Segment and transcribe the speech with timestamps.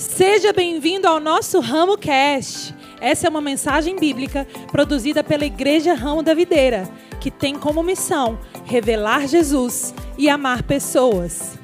[0.00, 2.74] Seja bem-vindo ao nosso Ramo Cast.
[3.02, 6.88] Essa é uma mensagem bíblica produzida pela Igreja Ramo da Videira,
[7.20, 11.58] que tem como missão revelar Jesus e amar pessoas.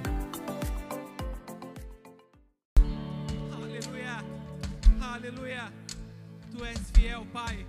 [3.55, 4.23] Aleluia,
[5.01, 5.73] aleluia.
[6.55, 7.67] Tu és fiel, Pai.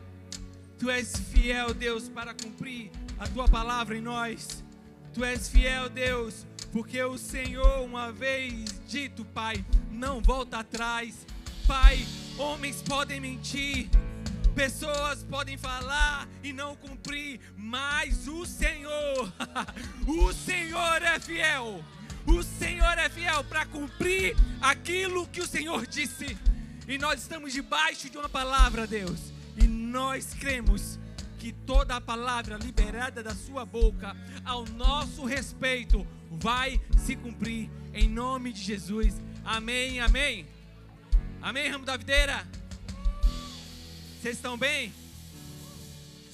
[0.77, 4.65] Tu és fiel, Deus, para cumprir a tua palavra em nós.
[5.13, 6.45] Tu és fiel, Deus,
[6.77, 11.25] porque o Senhor, uma vez dito, Pai, não volta atrás.
[11.65, 12.05] Pai,
[12.37, 13.89] homens podem mentir,
[14.53, 19.33] pessoas podem falar e não cumprir, mas o Senhor,
[20.05, 21.83] o Senhor é fiel.
[22.27, 26.37] O Senhor é fiel para cumprir aquilo que o Senhor disse.
[26.87, 29.33] E nós estamos debaixo de uma palavra, Deus.
[29.59, 30.99] E nós cremos
[31.47, 38.09] que toda a palavra liberada da sua boca ao nosso respeito vai se cumprir em
[38.09, 39.13] nome de Jesus.
[39.45, 40.45] Amém, amém.
[41.41, 42.45] Amém, ramo da videira.
[44.19, 44.93] Vocês estão bem?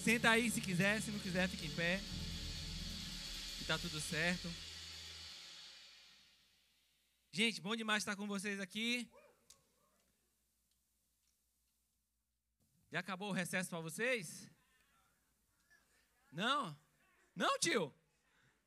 [0.04, 2.02] Senta aí se quiser, se não quiser, fique em pé.
[3.60, 4.52] Que tá tudo certo.
[7.32, 9.08] Gente, bom demais estar com vocês aqui.
[12.92, 14.52] Já acabou o recesso para vocês?
[16.34, 16.76] Não?
[17.36, 17.94] Não, tio?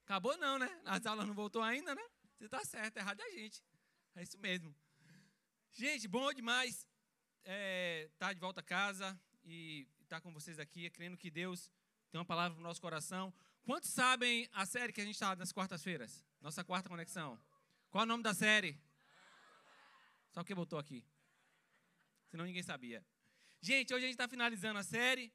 [0.05, 0.81] Acabou não, né?
[0.85, 2.03] As aulas não voltou ainda, né?
[2.39, 3.63] Você tá certo, errado é a gente.
[4.15, 4.75] É isso mesmo.
[5.73, 6.87] Gente, bom demais
[7.45, 11.71] é, tá de volta a casa e estar tá com vocês aqui, crendo que Deus
[12.11, 13.33] tem uma palavra para o nosso coração.
[13.65, 16.25] Quantos sabem a série que a gente está nas quartas-feiras?
[16.41, 17.39] Nossa quarta conexão.
[17.91, 18.81] Qual é o nome da série?
[20.31, 21.05] Só que botou aqui.
[22.29, 23.05] Senão ninguém sabia.
[23.61, 25.33] Gente, hoje a gente está finalizando a série.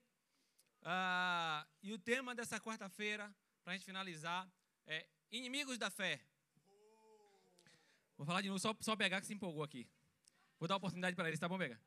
[0.81, 4.49] Uh, e o tema dessa quarta-feira, para a gente finalizar,
[4.87, 6.19] é Inimigos da Fé.
[8.17, 9.87] Vou falar de novo, só, só pegar que se empolgou aqui.
[10.59, 11.79] Vou dar oportunidade para eles, tá bom, Pega?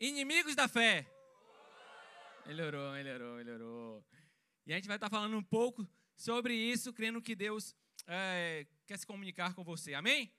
[0.00, 1.06] Inimigos da Fé.
[2.46, 4.04] Melhorou, melhorou, melhorou.
[4.66, 7.74] E a gente vai estar tá falando um pouco sobre isso, crendo que Deus
[8.06, 9.94] é, quer se comunicar com você.
[9.94, 10.32] Amém?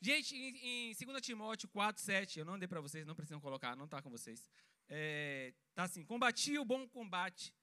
[0.00, 3.74] Gente, em, em 2 Timóteo 4, 7, eu não dei para vocês, não precisam colocar,
[3.76, 4.48] não está com vocês.
[4.88, 7.54] É, tá assim: combati o bom combate,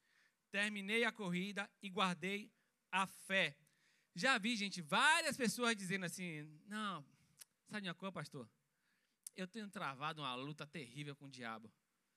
[0.52, 2.52] terminei a corrida e guardei
[2.91, 3.58] a fé.
[4.13, 7.06] Já vi, gente, várias pessoas dizendo assim: não,
[7.68, 8.50] sabe de uma coisa, pastor?
[9.36, 11.72] Eu tenho travado uma luta terrível com o diabo,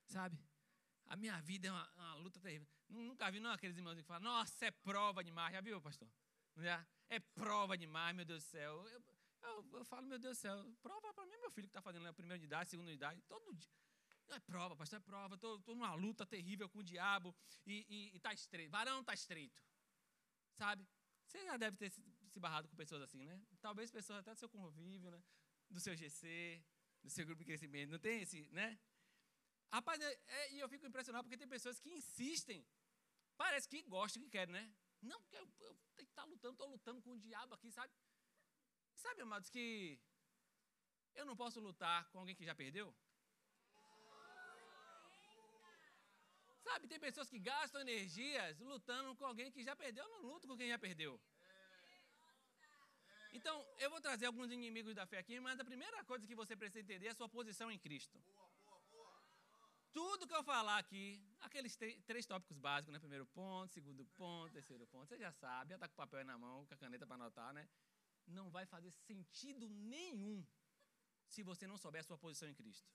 [0.07, 0.39] sabe?
[1.07, 2.69] A minha vida é uma, uma luta terrível.
[2.89, 5.53] Nunca vi não, aqueles irmãos que falam: nossa, é prova demais.
[5.53, 6.09] Já viu, pastor?
[6.57, 6.87] Já?
[7.09, 8.87] É prova demais, meu Deus do céu.
[8.89, 9.03] Eu,
[9.43, 12.07] eu, eu falo, meu Deus do céu, prova para mim, meu filho que está fazendo
[12.07, 13.71] a primeira de idade, segunda de idade, todo dia.
[14.31, 15.35] É prova, pastor, é prova.
[15.35, 17.35] Estou numa luta terrível com o diabo
[17.67, 18.71] e está estreito.
[18.71, 19.63] Varão está estreito.
[20.55, 20.87] Sabe?
[21.27, 23.41] Você já deve ter se barrado com pessoas assim, né?
[23.61, 25.23] Talvez pessoas até do seu convívio, né?
[25.69, 26.65] Do seu GC,
[27.03, 27.91] do seu grupo de crescimento.
[27.91, 28.79] Não tem esse, né?
[29.71, 32.67] Rapaz, é, é, e eu fico impressionado porque tem pessoas que insistem.
[33.37, 34.75] Parece que gostam, que querem, né?
[35.03, 37.71] Não, porque eu, eu tenho que estar tá lutando, estou lutando com o diabo aqui,
[37.71, 37.93] sabe?
[38.95, 40.01] Sabe, amados, que
[41.15, 42.95] eu não posso lutar com alguém que já perdeu?
[46.69, 50.05] Sabe, tem pessoas que gastam energias lutando com alguém que já perdeu.
[50.05, 51.13] Eu não luto com quem já perdeu.
[53.33, 56.55] Então, eu vou trazer alguns inimigos da fé aqui, mas a primeira coisa que você
[56.55, 58.19] precisa entender é a sua posição em Cristo.
[59.93, 61.05] Tudo que eu falar aqui,
[61.41, 61.75] aqueles
[62.09, 62.99] três tópicos básicos, né?
[62.99, 66.37] Primeiro ponto, segundo ponto, terceiro ponto, você já sabe, já está com o papel na
[66.37, 67.67] mão, com a caneta para anotar, né?
[68.27, 70.47] Não vai fazer sentido nenhum
[71.27, 72.91] se você não souber a sua posição em Cristo.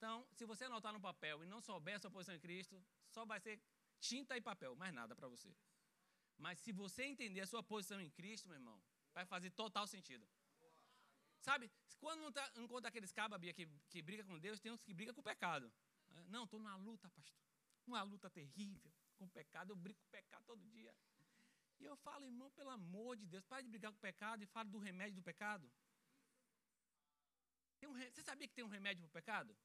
[0.00, 3.26] Então, se você anotar no papel e não souber a sua posição em Cristo, só
[3.26, 3.60] vai ser
[4.00, 5.54] tinta e papel, mais nada para você.
[6.38, 10.26] Mas se você entender a sua posição em Cristo, meu irmão, vai fazer total sentido.
[11.42, 14.94] Sabe, quando não, tá, encontra aqueles cabas que, que briga com Deus, tem uns que
[14.94, 15.70] brigam com o pecado.
[16.28, 17.36] Não, estou numa luta, pastor.
[17.86, 19.72] Uma luta terrível com o pecado.
[19.72, 20.94] Eu brigo com o pecado todo dia.
[21.78, 24.46] E eu falo, irmão, pelo amor de Deus, pare de brigar com o pecado e
[24.46, 25.70] fale do remédio do pecado.
[27.82, 29.56] Um, você sabia que tem um remédio para o pecado?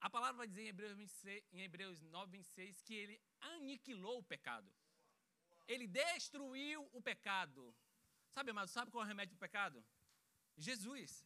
[0.00, 4.22] A palavra vai dizer em Hebreus, 26, em Hebreus 9, 26 que ele aniquilou o
[4.22, 4.70] pecado.
[5.68, 7.74] Ele destruiu o pecado.
[8.30, 9.84] Sabe, amado, sabe qual é o remédio do pecado?
[10.56, 11.24] Jesus.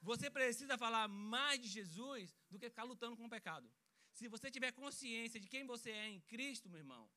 [0.00, 3.70] Você precisa falar mais de Jesus do que ficar lutando com o pecado.
[4.12, 7.10] Se você tiver consciência de quem você é em Cristo, meu irmão,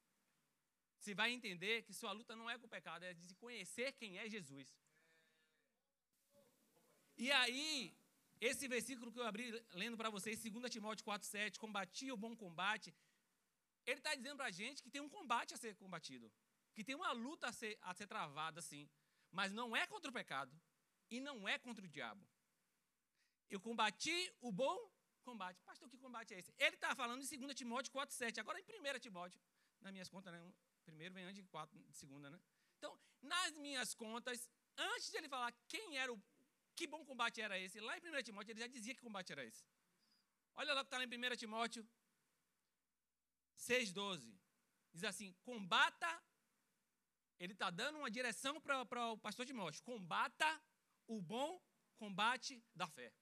[0.97, 4.17] você vai entender que sua luta não é com o pecado, é de conhecer quem
[4.17, 4.73] é Jesus.
[7.17, 7.95] E aí,
[8.49, 9.45] esse versículo que eu abri
[9.81, 12.93] lendo para vocês, 2 Timóteo 4,7, combati o bom combate,
[13.85, 16.31] ele está dizendo para a gente que tem um combate a ser combatido,
[16.73, 18.89] que tem uma luta a ser, a ser travada, assim,
[19.31, 20.53] mas não é contra o pecado,
[21.09, 22.25] e não é contra o diabo.
[23.49, 24.77] Eu combati o bom
[25.23, 25.61] combate.
[25.63, 26.53] Pastor, que combate é esse?
[26.57, 28.39] Ele está falando em 2 Timóteo 4, 7.
[28.39, 29.39] Agora em 1 Timóteo,
[29.79, 30.53] nas minhas contas, né?
[30.83, 32.39] Primeiro vem antes de 4, de segunda, né?
[32.77, 36.21] Então, nas minhas contas, antes de ele falar quem era o.
[36.75, 39.43] Que bom combate era esse, lá em 1 Timóteo ele já dizia que combate era
[39.45, 39.63] esse.
[40.55, 41.87] Olha lá o que está lá em 1 Timóteo
[43.57, 44.33] 6,12.
[44.93, 46.23] Diz assim: combata.
[47.39, 50.61] Ele está dando uma direção para o pastor Timóteo: combata
[51.07, 51.61] o bom
[51.97, 53.13] combate da fé.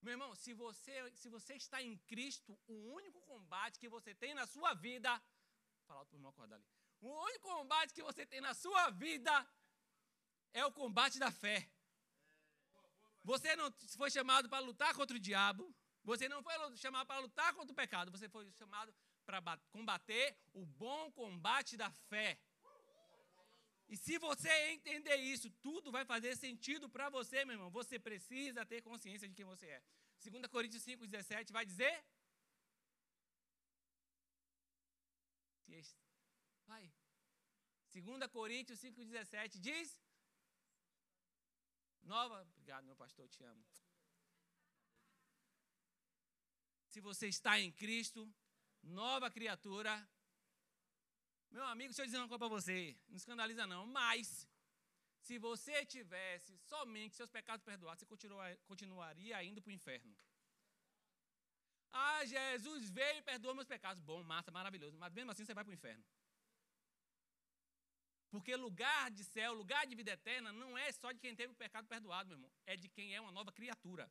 [0.00, 4.34] Meu irmão, se você, se você está em Cristo, o único combate que você tem
[4.34, 5.10] na sua vida.
[5.86, 6.66] Fala para o irmão acordar ali.
[7.00, 9.32] O único combate que você tem na sua vida
[10.52, 11.68] é o combate da fé.
[13.22, 15.74] Você não foi chamado para lutar contra o diabo.
[16.04, 18.10] Você não foi chamado para lutar contra o pecado.
[18.10, 18.94] Você foi chamado
[19.26, 22.38] para combater o bom combate da fé.
[23.88, 27.70] E se você entender isso, tudo vai fazer sentido para você, meu irmão.
[27.70, 29.82] Você precisa ter consciência de quem você é.
[30.22, 32.04] 2 Coríntios 5,17 vai dizer.
[36.66, 36.92] Vai.
[37.92, 39.98] 2 Coríntios 5,17 diz.
[42.02, 42.42] Nova.
[42.42, 43.64] Obrigado, meu pastor, te amo.
[46.86, 48.32] Se você está em Cristo,
[48.82, 50.08] nova criatura,
[51.50, 52.96] meu amigo, deixa eu dizer uma coisa para você.
[53.08, 54.48] Não escandaliza não, mas
[55.20, 60.16] se você tivesse somente seus pecados perdoados, você continuaria indo para o inferno.
[61.90, 64.02] Ah, Jesus veio e perdoou meus pecados.
[64.02, 64.96] Bom, massa, maravilhoso.
[64.98, 66.04] Mas mesmo assim você vai para o inferno.
[68.30, 71.56] Porque lugar de céu, lugar de vida eterna, não é só de quem teve o
[71.56, 72.50] pecado perdoado, meu irmão.
[72.66, 74.10] É de quem é uma nova criatura.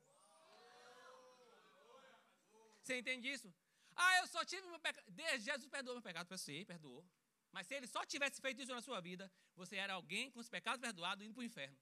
[2.81, 3.53] Você entende isso?
[3.95, 5.05] Ah, eu só tive meu pecado.
[5.39, 6.35] Jesus perdoou meu pecado.
[6.37, 7.05] Sei, perdoou.
[7.51, 10.49] Mas se ele só tivesse feito isso na sua vida, você era alguém com os
[10.49, 11.77] pecados perdoados indo para o inferno.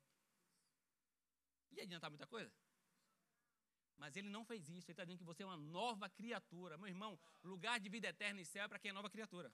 [1.72, 2.52] Ia adiantar muita coisa?
[3.98, 4.88] Mas ele não fez isso.
[4.88, 6.78] Ele está dizendo que você é uma nova criatura.
[6.78, 9.52] Meu irmão, lugar de vida eterna e céu é para quem é nova criatura.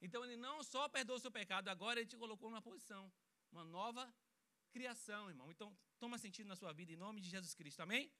[0.00, 3.12] Então ele não só perdoou o seu pecado, agora ele te colocou numa posição.
[3.50, 4.12] Uma nova
[4.70, 5.50] criação, irmão.
[5.50, 7.80] Então toma sentido na sua vida em nome de Jesus Cristo.
[7.80, 8.12] Amém?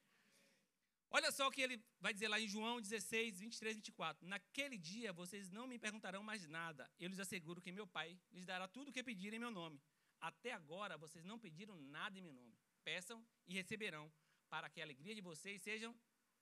[1.10, 4.26] Olha só o que ele vai dizer lá em João 16, 23, 24.
[4.26, 6.90] Naquele dia vocês não me perguntarão mais nada.
[6.98, 9.80] Eu lhes asseguro que meu Pai lhes dará tudo o que pedirem em meu nome.
[10.20, 12.58] Até agora vocês não pediram nada em meu nome.
[12.82, 14.12] Peçam e receberão,
[14.48, 15.94] para que a alegria de vocês seja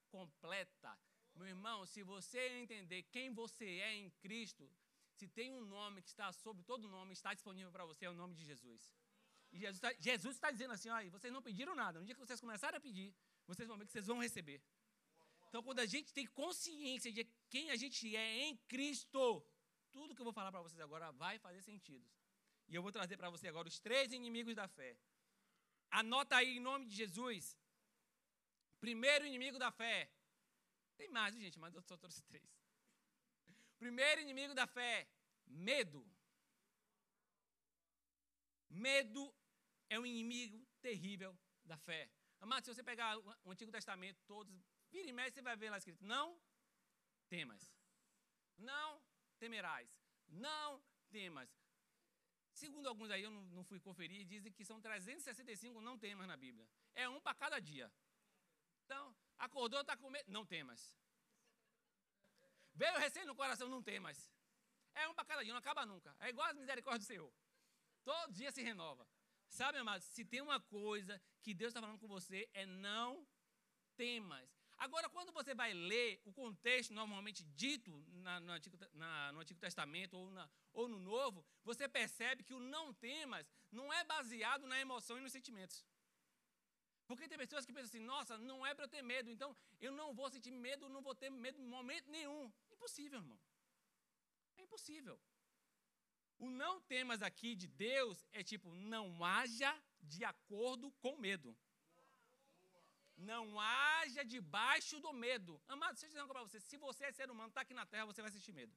[0.09, 0.99] completa.
[1.35, 4.71] Meu irmão, se você entender quem você é em Cristo,
[5.19, 8.15] se tem um nome que está sobre todo nome, está disponível para você, é o
[8.15, 8.93] nome de Jesus.
[9.53, 11.99] E Jesus está, Jesus está dizendo assim: olha, vocês não pediram nada.
[12.01, 13.15] No dia que vocês começarem a pedir,
[13.47, 14.61] vocês vão ver que vocês vão receber.
[15.49, 19.47] Então, quando a gente tem consciência de quem a gente é em Cristo,
[19.93, 22.05] tudo que eu vou falar para vocês agora vai fazer sentido.
[22.67, 24.97] E eu vou trazer para você agora os três inimigos da fé.
[25.91, 27.57] Anota aí em nome de Jesus.
[28.81, 30.11] Primeiro inimigo da fé.
[30.97, 32.64] Tem mais, gente, mas eu só trouxe três.
[33.79, 35.09] Primeiro inimigo da fé:
[35.47, 36.07] medo.
[38.69, 39.35] Medo
[39.89, 42.11] é um inimigo terrível da fé.
[42.41, 44.55] Amado, se você pegar o Antigo Testamento, todos,
[44.91, 46.39] vira e mexe, você vai ver lá escrito: não
[47.29, 47.73] temas.
[48.59, 49.03] Não
[49.39, 49.89] temerás.
[50.29, 51.51] Não temas.
[52.53, 56.37] Segundo alguns aí, eu não, não fui conferir, dizem que são 365 não temas na
[56.37, 56.69] Bíblia.
[56.95, 57.93] É um para cada dia.
[58.85, 60.95] Então, acordou, está com medo, não temas.
[62.75, 64.31] Veio recém no coração, não temas.
[64.95, 66.15] É um para cada dia, não acaba nunca.
[66.21, 67.33] É igual as misericórdias do Senhor.
[68.05, 69.07] Todo dia se renova.
[69.49, 73.27] Sabe, amados, se tem uma coisa que Deus está falando com você, é não
[73.97, 74.49] temas.
[74.79, 79.61] Agora, quando você vai ler o contexto normalmente dito na, no, Antigo, na, no, Antigo,
[79.61, 84.67] Testamento ou, na, ou no Novo, você percebe que o não temas não é baseado
[84.67, 85.85] na emoção e nos sentimentos.
[87.07, 89.93] Porque tem pessoas que pensam assim, nossa, não é para eu ter medo, então eu
[89.93, 92.53] não vou sentir medo, não vou ter medo em momento nenhum.
[92.73, 93.39] Impossível, irmão.
[94.57, 95.19] É impossível.
[96.39, 101.57] O não temas aqui de Deus é tipo, não haja de acordo com medo.
[103.17, 105.61] Não haja debaixo do medo.
[105.69, 106.61] Amado, deixa eu dizer coisa para você.
[106.61, 108.75] Se você é ser humano, está aqui na terra, você vai sentir medo.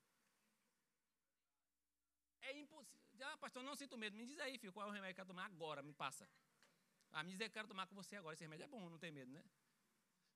[2.41, 2.97] É impossível.
[3.29, 4.15] Ah, pastor, não sinto medo.
[4.15, 5.81] Me diz aí, filho, qual é o remédio que eu tomar agora?
[5.81, 6.29] Me passa.
[7.17, 8.35] Ah, me diz eu quero tomar com você agora.
[8.35, 9.43] Esse remédio é bom, não tem medo, né?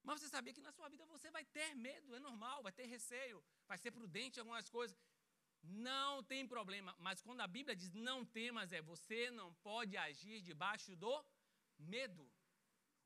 [0.03, 2.87] Mas você sabia que na sua vida você vai ter medo, é normal, vai ter
[2.95, 4.97] receio, vai ser prudente em algumas coisas.
[5.61, 6.95] Não tem problema.
[6.97, 11.13] Mas quando a Bíblia diz não temas, é você não pode agir debaixo do
[11.77, 12.25] medo.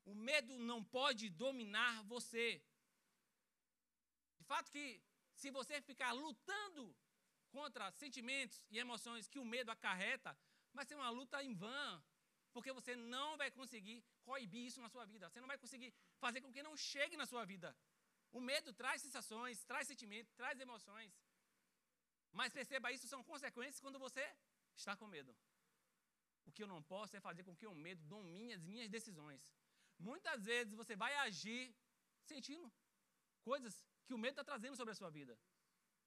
[0.06, 2.48] O medo não pode dominar você.
[4.38, 5.02] De fato que
[5.34, 6.96] se você ficar lutando
[7.50, 10.34] contra sentimentos e emoções que o medo acarreta,
[10.72, 12.02] vai ser uma luta em vão.
[12.56, 13.96] Porque você não vai conseguir
[14.28, 15.28] coibir isso na sua vida.
[15.28, 15.90] Você não vai conseguir
[16.24, 17.68] fazer com que não chegue na sua vida.
[18.36, 21.12] O medo traz sensações, traz sentimentos, traz emoções.
[22.38, 24.24] Mas perceba, isso são consequências quando você
[24.80, 25.32] está com medo.
[26.46, 29.42] O que eu não posso é fazer com que o medo domine as minhas decisões.
[29.98, 31.62] Muitas vezes você vai agir
[32.32, 32.72] sentindo
[33.50, 35.38] coisas que o medo está trazendo sobre a sua vida.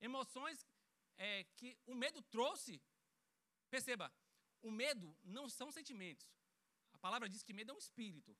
[0.02, 0.66] Emoções
[1.16, 2.82] é, que o medo trouxe.
[3.70, 4.12] Perceba,
[4.64, 6.28] o medo não são sentimentos.
[7.00, 8.36] A palavra diz que medo é um espírito.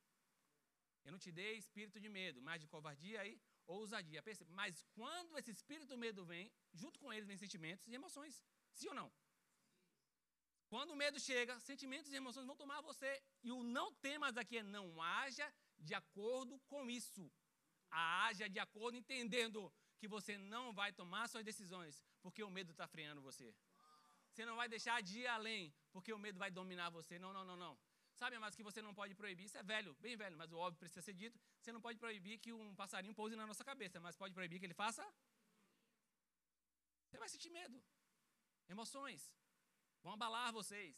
[1.06, 4.22] Eu não te dei espírito de medo, mas de covardia e ousadia.
[4.50, 8.44] Mas quando esse espírito do medo vem, junto com ele vem sentimentos e emoções.
[8.74, 9.10] Sim ou não?
[10.68, 13.24] Quando o medo chega, sentimentos e emoções vão tomar você.
[13.42, 15.48] E o não temas aqui é não haja
[15.80, 17.32] de acordo com isso.
[17.90, 22.88] Haja de acordo entendendo que você não vai tomar suas decisões, porque o medo está
[22.88, 23.56] freando você.
[24.32, 27.18] Você não vai deixar de ir além, porque o medo vai dominar você.
[27.18, 27.80] Não, não, não, não.
[28.22, 30.80] Sabe, mas que você não pode proibir, isso é velho, bem velho, mas o óbvio
[30.84, 31.40] precisa ser dito.
[31.62, 34.66] Você não pode proibir que um passarinho pouse na nossa cabeça, mas pode proibir que
[34.66, 35.04] ele faça.
[37.06, 37.82] Você vai sentir medo,
[38.68, 39.22] emoções,
[40.04, 40.98] vão abalar vocês.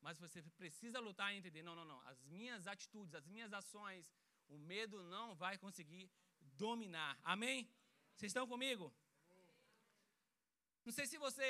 [0.00, 2.00] Mas você precisa lutar e entender: não, não, não.
[2.12, 4.12] As minhas atitudes, as minhas ações,
[4.48, 7.18] o medo não vai conseguir dominar.
[7.22, 7.70] Amém?
[8.16, 8.92] Vocês estão comigo?
[10.84, 11.48] Não sei se você.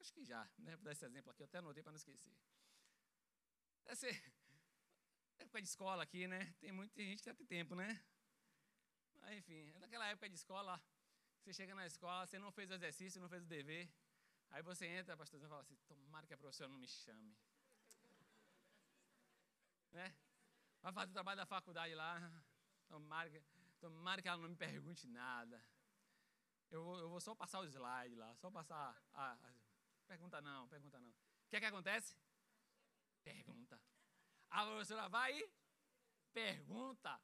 [0.00, 0.74] Acho que já, né?
[0.74, 2.34] Vou dar esse exemplo aqui, eu até anotei para não esquecer.
[3.86, 4.32] Deve ser.
[5.38, 6.54] Época de escola aqui, né?
[6.60, 8.02] Tem muita gente que já tem tempo, né?
[9.20, 10.82] Mas, enfim, é naquela época de escola,
[11.40, 13.88] você chega na escola, você não fez o exercício, não fez o dever.
[14.50, 17.36] Aí você entra, pastor, e fala assim: tomara que a professora não me chame.
[19.92, 20.14] né?
[20.82, 22.42] Vai fazer o trabalho da faculdade lá,
[22.88, 23.42] tomara que,
[23.78, 25.62] tomara que ela não me pergunte nada.
[26.70, 29.00] Eu vou, eu vou só passar o slide lá, só passar.
[29.12, 29.54] A, a,
[30.06, 31.10] pergunta não, pergunta não.
[31.10, 32.16] O que é que acontece?
[33.26, 33.76] Pergunta.
[34.50, 35.50] A professora vai e
[36.32, 37.20] pergunta.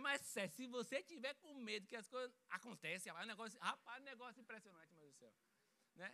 [0.00, 0.22] Mas
[0.56, 4.40] se você tiver com medo que as coisas acontecem, é um negócio, rapaz, um negócio
[4.40, 5.34] impressionante, meu Deus do céu.
[5.96, 6.10] Né?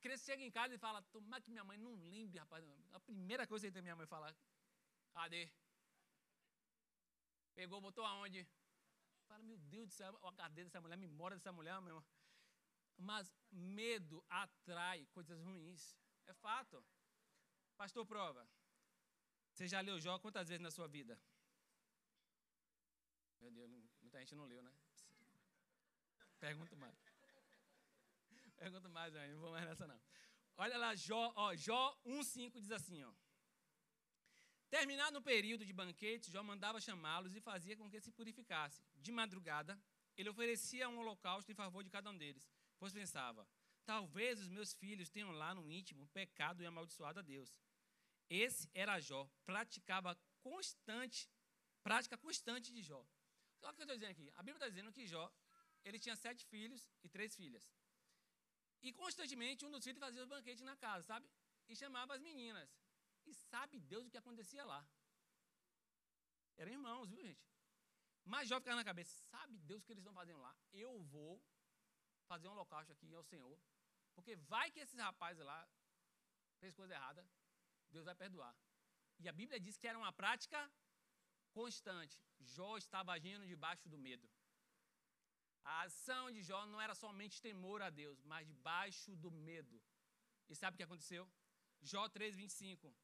[0.00, 2.62] criança chega em casa e fala, tomara que minha mãe não lembre, rapaz.
[2.92, 4.36] A primeira coisa que minha mãe fala,
[5.14, 5.50] cadê?
[7.54, 8.46] Pegou, botou aonde?
[9.28, 12.04] Fala, meu Deus do céu, o HD dessa mulher, a memória dessa mulher, meu irmão.
[12.98, 15.96] Mas medo atrai coisas ruins.
[16.26, 16.84] É fato.
[17.76, 18.46] Pastor Prova,
[19.54, 21.18] você já leu Jó quantas vezes na sua vida?
[23.40, 23.70] Meu Deus,
[24.02, 24.72] muita gente não leu, né?
[26.40, 26.96] Pergunta mais.
[28.56, 30.00] Pergunta mais, não vou mais nessa não.
[30.56, 33.12] Olha lá, Jó, ó, Jó 1,5 diz assim, ó.
[34.68, 38.82] Terminado o período de banquete, Jó mandava chamá-los e fazia com que se purificasse.
[38.96, 39.80] De madrugada,
[40.16, 43.46] ele oferecia um holocausto em favor de cada um deles, pois pensava:
[43.84, 47.54] talvez os meus filhos tenham lá no íntimo pecado e amaldiçoado a Deus.
[48.28, 51.30] Esse era Jó, praticava constante,
[51.82, 53.06] prática constante de Jó.
[53.62, 54.30] Olha o que eu estou dizendo aqui.
[54.34, 55.32] A Bíblia está dizendo que Jó,
[55.84, 57.64] ele tinha sete filhos e três filhas.
[58.82, 61.28] E constantemente um dos filhos fazia o banquete na casa, sabe?
[61.68, 62.70] E chamava as meninas.
[63.26, 64.86] E sabe Deus o que acontecia lá.
[66.56, 67.44] Eram irmãos, viu, gente?
[68.24, 70.54] Mas Jó ficava na cabeça, sabe Deus o que eles estão fazendo lá?
[70.72, 71.42] Eu vou
[72.26, 73.58] fazer um holocausto aqui ao Senhor.
[74.14, 75.68] Porque vai que esses rapazes lá
[76.58, 77.26] fez coisa errada,
[77.96, 78.54] Deus vai perdoar.
[79.22, 80.58] E a Bíblia diz que era uma prática
[81.58, 82.16] constante.
[82.54, 84.28] Jó estava agindo debaixo do medo.
[85.72, 89.76] A ação de Jó não era somente temor a Deus, mas debaixo do medo.
[90.50, 91.24] E sabe o que aconteceu?
[91.90, 92.94] Jó 3,25.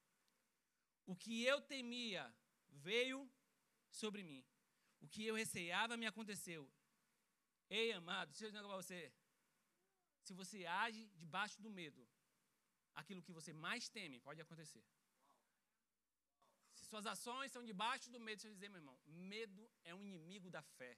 [1.07, 2.25] O que eu temia
[2.89, 3.19] veio
[3.91, 4.45] sobre mim.
[5.01, 6.63] O que eu receava me aconteceu.
[7.79, 9.13] Ei, amado, deixa eu dizer para você.
[10.25, 12.07] Se você age debaixo do medo,
[13.01, 14.85] aquilo que você mais teme pode acontecer.
[16.77, 20.05] Se suas ações são debaixo do medo, deixa eu dizer, meu irmão, medo é um
[20.11, 20.93] inimigo da fé.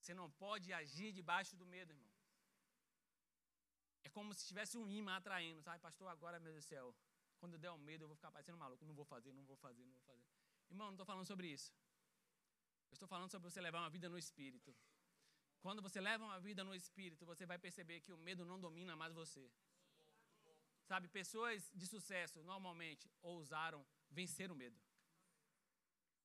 [0.00, 2.12] Você não pode agir debaixo do medo, irmão.
[4.06, 5.78] É como se tivesse um imã atraindo, sabe?
[5.80, 6.94] Pastor, agora, meu Deus do céu,
[7.38, 8.84] quando der o medo, eu vou ficar parecendo maluco.
[8.84, 10.26] Não vou fazer, não vou fazer, não vou fazer.
[10.70, 11.72] Irmão, não estou falando sobre isso.
[12.90, 14.76] Eu estou falando sobre você levar uma vida no Espírito.
[15.64, 18.94] Quando você leva uma vida no Espírito, você vai perceber que o medo não domina
[18.94, 19.50] mais você.
[20.84, 24.78] Sabe, pessoas de sucesso, normalmente, ousaram vencer o medo.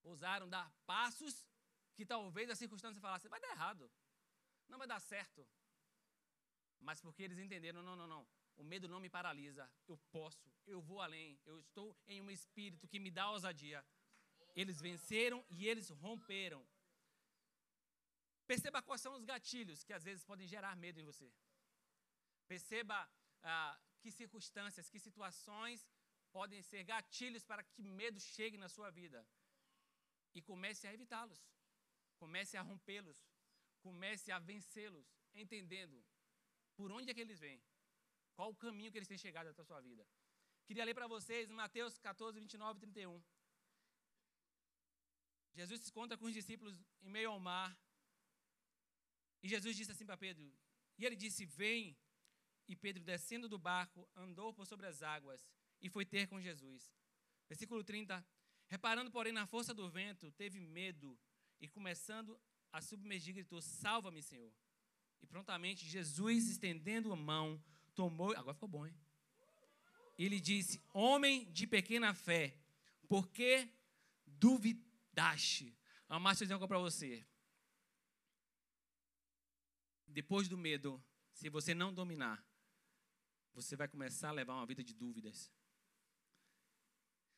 [0.04, 1.48] Ousaram dar passos
[1.96, 3.92] que talvez a circunstância falasse, vai dar errado,
[4.68, 5.48] não vai dar certo.
[6.80, 10.82] Mas porque eles entenderam, não, não, não, o medo não me paralisa, eu posso, eu
[10.82, 13.86] vou além, eu estou em um espírito que me dá ousadia.
[14.56, 16.66] Eles venceram e eles romperam.
[18.46, 21.32] Perceba quais são os gatilhos que às vezes podem gerar medo em você.
[22.48, 23.10] Perceba
[23.44, 25.88] ah, que circunstâncias, que situações
[26.32, 29.20] podem ser gatilhos para que medo chegue na sua vida.
[30.34, 31.42] E comece a evitá-los.
[32.18, 33.20] Comece a rompê-los.
[33.82, 35.98] Comece a vencê-los, entendendo
[36.76, 37.62] por onde é que eles vêm.
[38.36, 40.06] Qual o caminho que eles têm chegado até a sua vida.
[40.66, 43.24] Queria ler para vocês Mateus 14, 29 e 31.
[45.54, 47.78] Jesus se encontra com os discípulos em meio ao mar.
[49.44, 50.46] E Jesus disse assim para Pedro:
[50.98, 51.98] E ele disse: Vem.
[52.70, 55.44] E Pedro, descendo do barco, andou por sobre as águas
[55.82, 56.94] e foi ter com Jesus.
[57.48, 58.24] Versículo 30.
[58.68, 61.18] Reparando, porém, na força do vento, teve medo
[61.60, 62.40] e, começando
[62.72, 64.54] a submergir, gritou: Salva-me, Senhor.
[65.20, 67.60] E prontamente Jesus, estendendo a mão,
[67.96, 68.38] tomou.
[68.38, 68.96] Agora ficou bom, hein?
[70.16, 72.56] Ele disse: Homem de pequena fé,
[73.08, 73.68] por que
[74.28, 75.76] duvidaste?
[76.08, 77.26] Amaste dizer algo para você.
[80.06, 82.44] Depois do medo, se você não dominar,
[83.62, 85.52] você vai começar a levar uma vida de dúvidas.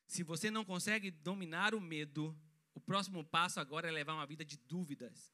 [0.07, 2.37] Se você não consegue dominar o medo,
[2.73, 5.33] o próximo passo agora é levar uma vida de dúvidas.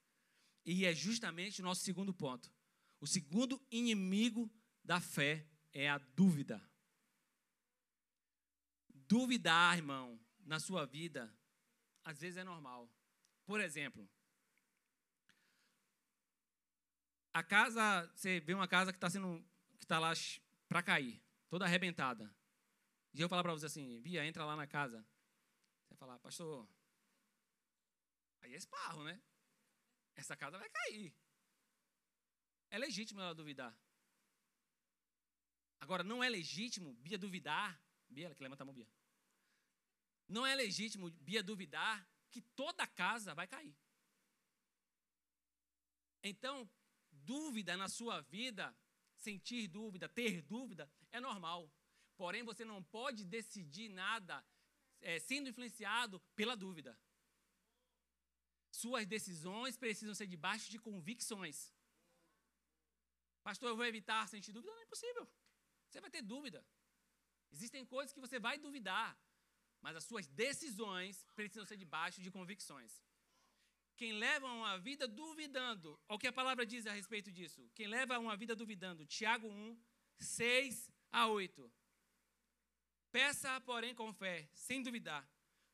[0.65, 2.51] E é justamente o nosso segundo ponto.
[2.99, 4.51] O segundo inimigo
[4.83, 6.61] da fé é a dúvida.
[8.93, 11.33] Duvidar, irmão, na sua vida,
[12.03, 12.91] às vezes é normal.
[13.45, 14.09] Por exemplo,
[17.33, 19.45] a casa, você vê uma casa que está sendo,
[19.77, 20.11] que está lá
[20.67, 22.33] para cair, toda arrebentada.
[23.13, 24.99] E eu falar para você assim, Bia, entra lá na casa.
[24.99, 26.67] Você vai falar, pastor,
[28.41, 29.21] aí é esparro, né?
[30.15, 31.15] Essa casa vai cair.
[32.69, 33.75] É legítimo ela duvidar.
[35.79, 37.79] Agora, não é legítimo Bia duvidar.
[38.09, 38.89] Bia, que levanta a mão, Bia.
[40.27, 43.75] Não é legítimo Bia duvidar que toda a casa vai cair.
[46.23, 46.69] Então,
[47.11, 48.75] dúvida na sua vida,
[49.17, 51.71] sentir dúvida, ter dúvida, é normal.
[52.15, 54.43] Porém, você não pode decidir nada
[55.01, 56.97] é, sendo influenciado pela dúvida.
[58.71, 61.73] Suas decisões precisam ser debaixo de convicções.
[63.43, 64.73] Pastor, eu vou evitar sentir dúvida?
[64.73, 65.27] Não é possível.
[65.87, 66.65] Você vai ter dúvida.
[67.51, 69.17] Existem coisas que você vai duvidar,
[69.81, 73.01] mas as suas decisões precisam ser debaixo de convicções.
[73.97, 77.67] Quem leva uma vida duvidando, olha o que a palavra diz a respeito disso.
[77.73, 79.77] Quem leva uma vida duvidando, Tiago 1,
[80.19, 81.71] 6 a 8.
[83.11, 85.27] Peça, porém, com fé, sem duvidar,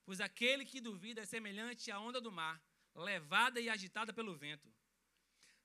[0.05, 2.63] pois aquele que duvida é semelhante à onda do mar,
[2.95, 4.73] levada e agitada pelo vento.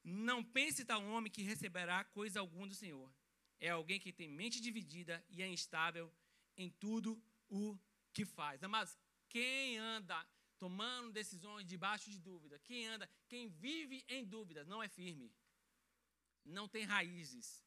[0.03, 3.09] Não pense tal homem que receberá coisa alguma do Senhor.
[3.61, 6.13] É alguém que tem mente dividida e é instável
[6.57, 7.79] em tudo o
[8.13, 8.61] que faz.
[8.63, 10.27] Mas quem anda
[10.59, 15.33] tomando decisões debaixo de dúvida, quem anda, quem vive em dúvidas, não é firme,
[16.45, 17.63] não tem raízes,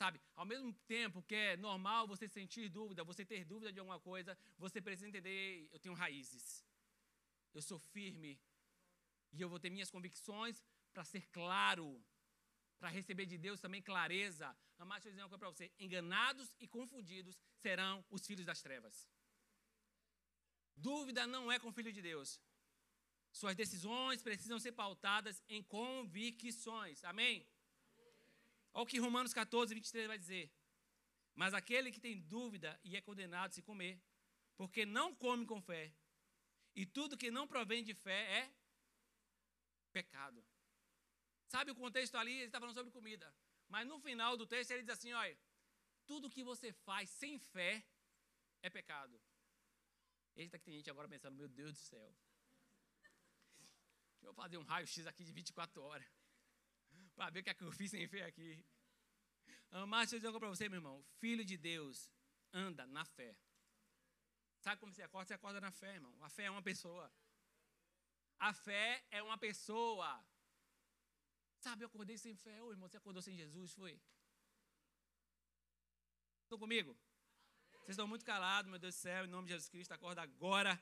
[0.00, 3.98] Sabe, ao mesmo tempo que é normal você sentir dúvida, você ter dúvida de alguma
[3.98, 6.64] coisa, você precisa entender, eu tenho raízes.
[7.52, 8.40] Eu sou firme.
[9.32, 12.00] E eu vou ter minhas convicções para ser claro,
[12.78, 14.56] para receber de Deus também clareza.
[14.78, 18.62] Mas deixa eu dizer uma coisa para você: enganados e confundidos serão os filhos das
[18.62, 19.08] trevas.
[20.80, 22.40] Dúvida não é com o filho de Deus.
[23.32, 27.04] Suas decisões precisam ser pautadas em convicções.
[27.04, 27.46] Amém?
[28.72, 30.50] Olha o que Romanos 14, 23 vai dizer.
[31.34, 34.00] Mas aquele que tem dúvida e é condenado a se comer,
[34.56, 35.92] porque não come com fé,
[36.74, 38.52] e tudo que não provém de fé é
[39.92, 40.44] pecado.
[41.48, 42.32] Sabe o contexto ali?
[42.32, 43.34] Ele está falando sobre comida.
[43.68, 45.36] Mas no final do texto ele diz assim: olha,
[46.06, 47.84] tudo que você faz sem fé
[48.62, 49.20] é pecado.
[50.38, 52.16] Eita, que tem gente agora pensando: meu Deus do céu.
[54.12, 56.06] Deixa eu fazer um raio-x aqui de 24 horas
[57.16, 58.64] para ver o que, é que eu fiz sem fé aqui.
[59.88, 61.04] Mas deixa eu dizer para você, meu irmão.
[61.18, 62.08] Filho de Deus
[62.52, 63.36] anda na fé.
[64.60, 65.26] Sabe como você acorda?
[65.26, 66.14] Você acorda na fé, irmão.
[66.22, 67.12] A fé é uma pessoa.
[68.38, 70.24] A fé é uma pessoa.
[71.58, 72.62] Sabe, eu acordei sem fé.
[72.62, 74.00] Ô, irmão, você acordou sem Jesus, foi?
[76.44, 76.96] Estão comigo?
[77.88, 79.24] Vocês estão muito calados, meu Deus do céu.
[79.24, 80.78] Em nome de Jesus Cristo, acorda agora.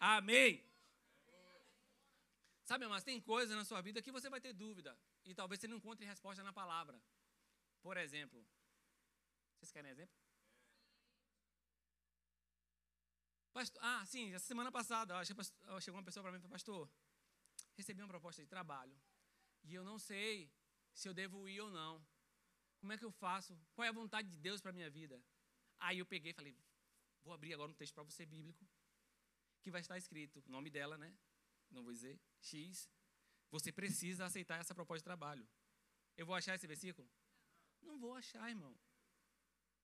[0.00, 0.68] Amém.
[2.64, 4.98] Sabe, mas tem coisas na sua vida que você vai ter dúvida.
[5.24, 7.00] E talvez você não encontre resposta na palavra.
[7.80, 8.44] Por exemplo.
[9.54, 10.12] Vocês querem exemplo?
[13.52, 16.90] Pastor, ah, sim, essa semana passada, chegou uma pessoa para mim e falou, pastor,
[17.76, 19.00] recebi uma proposta de trabalho
[19.62, 20.52] e eu não sei
[20.92, 22.04] se eu devo ir ou não.
[22.80, 23.56] Como é que eu faço?
[23.72, 25.22] Qual é a vontade de Deus para minha vida?
[25.86, 26.54] Aí eu peguei e falei,
[27.24, 28.64] vou abrir agora um texto para você bíblico,
[29.62, 31.10] que vai estar escrito, o nome dela, né?
[31.70, 32.88] Não vou dizer, X,
[33.50, 35.46] você precisa aceitar essa proposta de trabalho.
[36.16, 37.08] Eu vou achar esse versículo?
[37.82, 38.74] Não vou achar, irmão.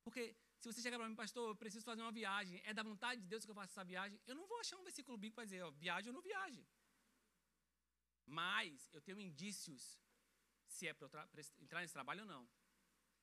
[0.02, 0.22] Porque
[0.60, 3.26] Se você chegar para mim, pastor, eu preciso fazer uma viagem, é da vontade de
[3.26, 5.62] Deus que eu faça essa viagem, eu não vou achar um versículo bíblico para dizer,
[5.62, 6.66] ó, viagem ou não viagem.
[8.26, 9.98] Mas eu tenho indícios
[10.66, 11.06] se é para
[11.58, 12.46] entrar nesse trabalho ou não.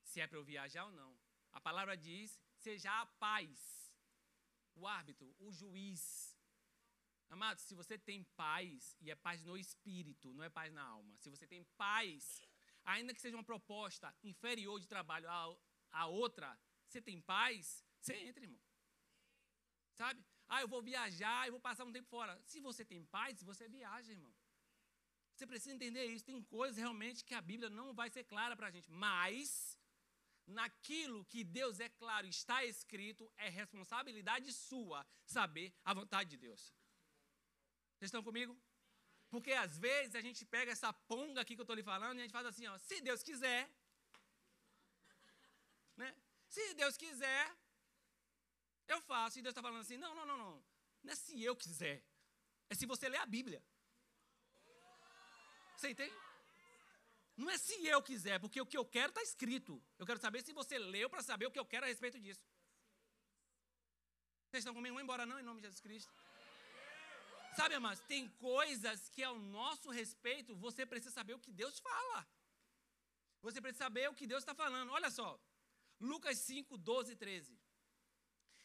[0.01, 1.15] Se é para eu viajar ou não.
[1.51, 3.93] A palavra diz: seja a paz,
[4.75, 6.35] o árbitro, o juiz.
[7.29, 11.15] Amados, se você tem paz, e é paz no espírito, não é paz na alma.
[11.17, 12.41] Se você tem paz,
[12.85, 15.57] ainda que seja uma proposta inferior de trabalho a,
[15.91, 18.61] a outra, você tem paz, você entra, irmão.
[19.93, 20.23] Sabe?
[20.47, 22.39] Ah, eu vou viajar, eu vou passar um tempo fora.
[22.45, 24.33] Se você tem paz, você viaja, irmão.
[25.35, 26.25] Você precisa entender isso.
[26.25, 28.89] Tem coisas realmente que a Bíblia não vai ser clara para a gente.
[28.89, 29.76] Mas,
[30.47, 36.73] naquilo que Deus é claro, está escrito, é responsabilidade sua saber a vontade de Deus.
[37.97, 38.57] Vocês estão comigo?
[39.29, 42.21] Porque às vezes a gente pega essa ponga aqui que eu estou lhe falando e
[42.21, 43.69] a gente faz assim, ó, se Deus quiser,
[45.97, 46.15] né?
[46.47, 47.57] Se Deus quiser,
[48.87, 49.37] eu faço.
[49.37, 50.65] E Deus está falando assim, não, não, não, não.
[51.03, 52.03] Não é se eu quiser.
[52.69, 53.61] É se você ler a Bíblia.
[55.75, 56.15] Você entende?
[57.37, 59.81] Não é se eu quiser, porque o que eu quero está escrito.
[59.99, 62.43] Eu quero saber se você leu para saber o que eu quero a respeito disso.
[64.49, 64.95] Vocês estão comigo?
[64.95, 66.11] Vão embora não, em nome de Jesus Cristo.
[67.55, 72.27] Sabe, amados, tem coisas que ao nosso respeito você precisa saber o que Deus fala.
[73.41, 74.91] Você precisa saber o que Deus está falando.
[74.91, 75.39] Olha só,
[75.99, 77.59] Lucas 5, 12 e 13.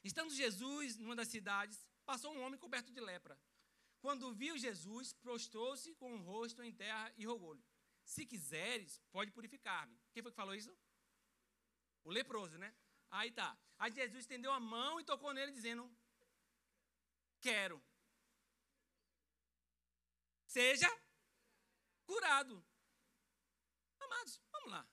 [0.03, 3.39] Estando Jesus numa das cidades, passou um homem coberto de lepra.
[4.01, 7.63] Quando viu Jesus, prostrou-se com o rosto em terra e rogou-lhe:
[8.05, 9.99] Se quiseres, pode purificar-me.
[10.13, 10.77] Quem foi que falou isso?
[12.05, 12.75] O leproso, né?
[13.11, 13.59] Aí tá.
[13.79, 15.91] Aí Jesus estendeu a mão e tocou nele, dizendo:
[17.41, 17.83] Quero.
[20.47, 20.89] Seja
[22.05, 22.65] curado.
[23.99, 24.87] Amados, vamos lá.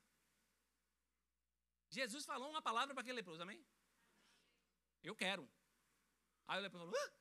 [1.90, 3.66] Jesus falou uma palavra para aquele leproso, amém?
[5.04, 5.50] Eu quero.
[6.48, 7.14] Aí o leproso falou: ah,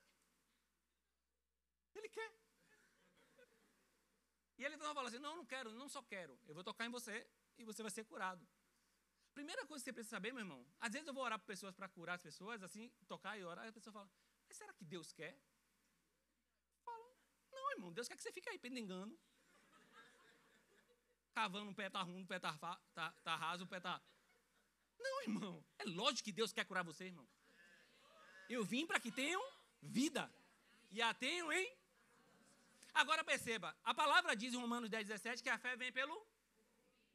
[1.94, 2.32] ele quer.
[4.58, 6.38] E ele não fala assim: não, não quero, não só quero.
[6.46, 8.46] Eu vou tocar em você e você vai ser curado.
[9.32, 11.74] Primeira coisa que você precisa saber, meu irmão, às vezes eu vou orar para pessoas
[11.74, 14.10] para curar as pessoas, assim, tocar e orar, e a pessoa fala:
[14.48, 15.34] mas será que Deus quer?
[15.34, 17.16] Eu falo:
[17.52, 19.16] não, irmão, Deus quer que você fique aí pendengando.
[21.32, 22.52] Cavando, o pé tá ruim, o pé tá,
[22.94, 24.02] tá, tá raso, o pé tá.
[24.98, 25.64] Não, irmão.
[25.78, 27.28] É lógico que Deus quer curar você, irmão.
[28.48, 29.40] Eu vim para que tenham
[29.80, 30.28] vida.
[30.90, 31.77] E a tenham em
[33.02, 36.16] Agora perceba, a palavra diz em Romanos 10, 17 que a fé vem pelo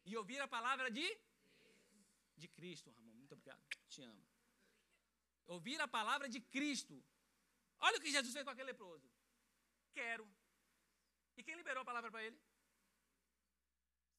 [0.06, 1.06] e ouvir a palavra de
[2.42, 3.14] de Cristo, Ramon.
[3.22, 3.62] Muito obrigado.
[3.90, 4.24] Te amo.
[5.46, 6.96] Ouvir a palavra de Cristo.
[7.80, 9.08] Olha o que Jesus fez com aquele leproso.
[9.98, 10.26] Quero.
[11.38, 12.40] E quem liberou a palavra para ele?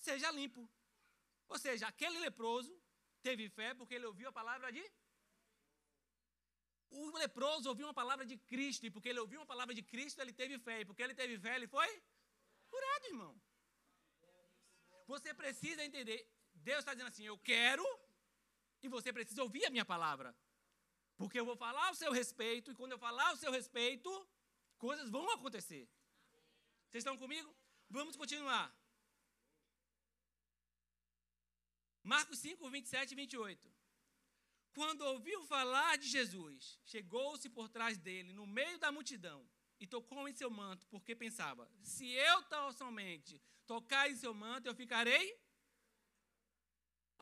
[0.09, 0.63] Seja limpo.
[1.49, 2.73] Ou seja, aquele leproso
[3.23, 4.85] teve fé porque ele ouviu a palavra de
[6.91, 10.21] o leproso ouviu uma palavra de Cristo, e porque ele ouviu uma palavra de Cristo,
[10.21, 10.81] ele teve fé.
[10.81, 12.03] E porque ele teve fé, ele foi
[12.69, 13.41] curado, irmão.
[15.07, 16.21] Você precisa entender.
[16.55, 17.85] Deus está dizendo assim: Eu quero,
[18.83, 20.35] e você precisa ouvir a minha palavra.
[21.17, 24.11] Porque eu vou falar ao seu respeito, e quando eu falar ao seu respeito,
[24.79, 25.89] coisas vão acontecer.
[26.89, 27.55] Vocês estão comigo?
[27.89, 28.75] Vamos continuar.
[32.03, 33.74] Marcos 5, 27 e 28.
[34.75, 40.29] Quando ouviu falar de Jesus, chegou-se por trás dele, no meio da multidão, e tocou
[40.29, 45.39] em seu manto, porque pensava: se eu tão somente tocar em seu manto, eu ficarei.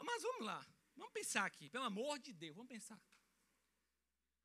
[0.02, 3.00] Mas vamos lá, vamos pensar aqui, pelo amor de Deus, vamos pensar.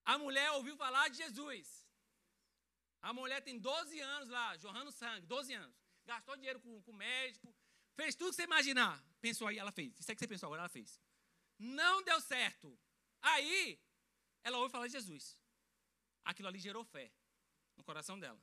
[0.06, 1.88] A mulher ouviu falar de Jesus.
[3.02, 5.76] A mulher tem 12 anos lá, jorrando sangue, 12 anos.
[6.06, 7.56] Gastou dinheiro com, com o médico,
[7.96, 9.04] fez tudo que você imaginar.
[9.22, 9.98] Pensou aí, ela fez.
[10.00, 11.02] Isso é que você pensou agora, ela fez.
[11.58, 12.78] Não deu certo.
[13.22, 13.80] Aí,
[14.44, 15.38] ela ouve falar de Jesus.
[16.24, 17.12] Aquilo ali gerou fé
[17.76, 18.42] no coração dela.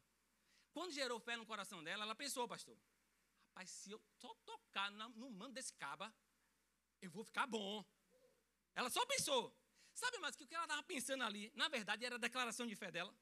[0.73, 2.77] Quando gerou fé no coração dela, ela pensou, pastor,
[3.49, 6.13] rapaz, se eu só tocar no mando desse caba,
[7.01, 7.85] eu vou ficar bom.
[8.75, 9.57] Ela só pensou.
[9.95, 12.75] Sabe, mas que o que ela estava pensando ali, na verdade, era a declaração de
[12.75, 13.15] fé dela.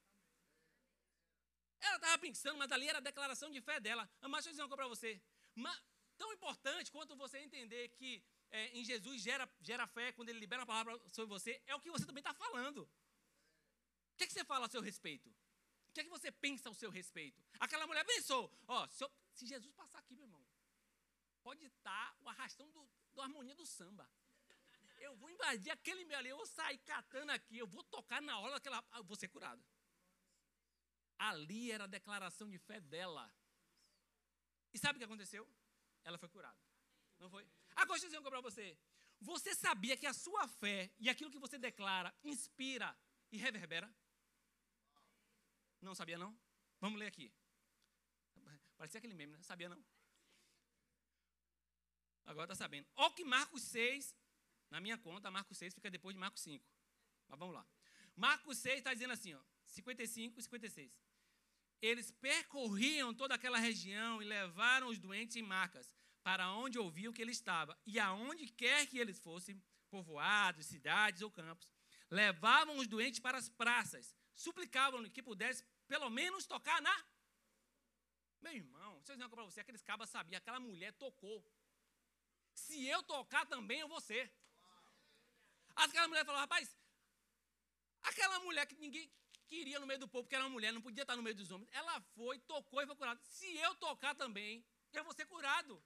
[1.80, 4.08] Ela estava pensando, mas ali era a declaração de fé dela.
[4.22, 5.20] Mas deixa eu dizer uma coisa para você.
[5.54, 5.82] Mas,
[6.16, 10.60] tão importante quanto você entender que é, em Jesus gera, gera fé, quando ele libera
[10.60, 12.82] uma palavra sobre você, é o que você também está falando.
[12.82, 15.28] O que, é que você fala a seu respeito?
[15.30, 17.42] O que é que você pensa ao seu respeito?
[17.58, 20.46] Aquela mulher pensou, ó, se, eu, se Jesus passar aqui, meu irmão,
[21.42, 24.08] pode estar o arrastão do, do harmonia do samba.
[25.00, 28.38] Eu vou invadir aquele meio ali, eu vou sair catando aqui, eu vou tocar na
[28.38, 28.84] hora daquela.
[28.94, 29.64] Eu vou ser curado.
[31.18, 33.34] Ali era a declaração de fé dela.
[34.72, 35.48] E sabe o que aconteceu?
[36.04, 36.58] Ela foi curada.
[37.18, 37.46] Não foi?
[37.74, 38.78] Agora deixa eu dizer uma coisa para você.
[39.20, 42.96] Você sabia que a sua fé e aquilo que você declara inspira
[43.30, 43.92] e reverbera?
[45.80, 46.36] Não sabia não?
[46.80, 47.32] Vamos ler aqui.
[48.76, 49.42] Parecia aquele meme, né?
[49.42, 49.84] Sabia não?
[52.24, 52.88] Agora está sabendo.
[52.96, 54.16] Olha que Marcos 6,
[54.70, 56.64] na minha conta, Marcos 6 fica depois de Marcos 5.
[57.28, 57.66] Mas vamos lá.
[58.16, 60.92] Marcos 6 está dizendo assim, ó, 55 e 56.
[61.80, 67.20] Eles percorriam toda aquela região e levaram os doentes em macas para onde ouviam que
[67.20, 67.78] ele estava.
[67.84, 71.68] E aonde quer que eles fossem, povoados, cidades ou campos,
[72.10, 77.06] levavam os doentes para as praças, suplicavam-lhe que pudesse pelo menos tocar na.
[78.40, 81.44] Meu irmão, deixa eu dizer uma para você: aqueles cabas sabiam, aquela mulher tocou.
[82.54, 84.32] Se eu tocar também, eu vou ser.
[85.76, 86.76] Aquela mulher falou: rapaz,
[88.02, 89.10] aquela mulher que ninguém
[89.46, 91.50] queria no meio do povo, porque era uma mulher, não podia estar no meio dos
[91.50, 93.20] homens, ela foi, tocou e foi curada.
[93.24, 95.82] Se eu tocar também, eu vou ser curado.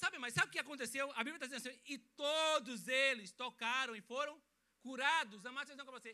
[0.00, 1.06] Sabe, mas sabe o que aconteceu?
[1.18, 4.34] A Bíblia está dizendo assim, e todos eles tocaram e foram
[4.84, 5.44] curados.
[5.44, 6.12] Amado, deixa eu dizer para você,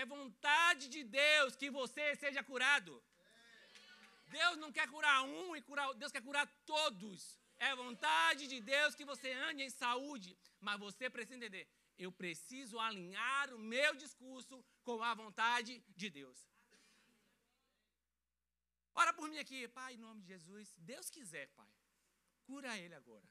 [0.00, 2.92] é vontade de Deus que você seja curado.
[4.38, 7.38] Deus não quer curar um e curar, Deus quer curar todos.
[7.58, 11.64] É vontade de Deus que você ande em saúde, mas você precisa entender,
[11.98, 16.38] eu preciso alinhar o meu discurso com a vontade de Deus.
[18.94, 21.75] Ora por mim aqui, Pai, em nome de Jesus, Deus quiser, Pai.
[22.46, 23.28] Cura ele agora.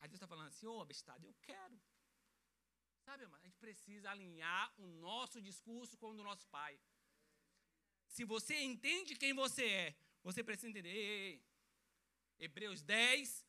[0.00, 1.80] Aí Deus está falando assim, ô oh, abestado, eu quero.
[3.04, 6.78] Sabe, irmão, a gente precisa alinhar o nosso discurso com o do nosso Pai.
[8.06, 10.90] Se você entende quem você é, você precisa entender.
[10.90, 11.44] Ei, ei, ei.
[12.38, 13.46] Hebreus 10,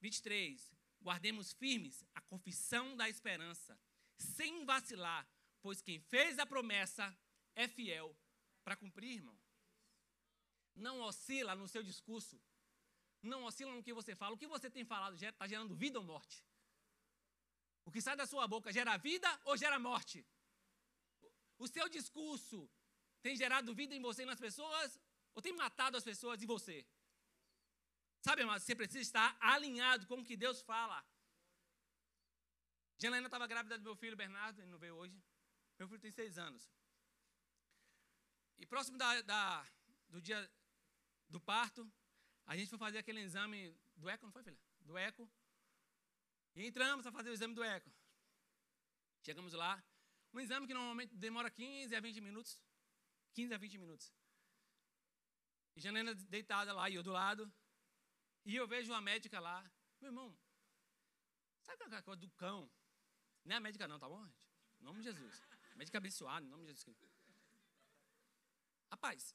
[0.00, 0.74] 23.
[1.00, 3.78] Guardemos firmes a confissão da esperança,
[4.16, 5.28] sem vacilar,
[5.60, 7.16] pois quem fez a promessa
[7.54, 8.16] é fiel
[8.64, 9.38] para cumprir, irmão.
[10.74, 12.40] Não oscila no seu discurso
[13.22, 14.34] não oscila no que você fala.
[14.34, 16.44] O que você tem falado está gerando vida ou morte?
[17.84, 20.26] O que sai da sua boca gera vida ou gera morte?
[21.58, 22.68] O seu discurso
[23.22, 25.00] tem gerado vida em você e nas pessoas
[25.34, 26.86] ou tem matado as pessoas e você?
[28.20, 31.04] Sabe, mas você precisa estar alinhado com o que Deus fala.
[32.98, 35.22] Janaína estava grávida do meu filho Bernardo, ele não veio hoje.
[35.78, 36.68] Meu filho tem seis anos.
[38.58, 39.66] E próximo da, da,
[40.08, 40.50] do dia
[41.28, 41.90] do parto,
[42.46, 44.58] a gente foi fazer aquele exame do eco, não foi, filha?
[44.80, 45.28] Do eco.
[46.54, 47.92] E entramos a fazer o exame do eco.
[49.20, 49.82] Chegamos lá.
[50.32, 52.60] Um exame que normalmente demora 15 a 20 minutos.
[53.34, 54.12] 15 a 20 minutos.
[55.74, 57.52] E Janena deitada lá e eu do lado.
[58.44, 59.68] E eu vejo uma médica lá.
[60.00, 60.38] Meu irmão,
[61.62, 62.70] sabe aquela coisa do cão?
[63.44, 64.46] Não é a médica não, tá bom, gente?
[64.80, 65.42] Em nome de Jesus.
[65.74, 66.96] Médica abençoada, em nome de Jesus.
[68.90, 69.34] Rapaz,